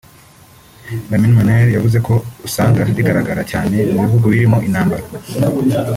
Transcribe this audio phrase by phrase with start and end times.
[1.09, 2.13] Lamin Manneh yavuze ko
[2.47, 5.05] usanga rigaragara cyane mu bihugu birimo intambara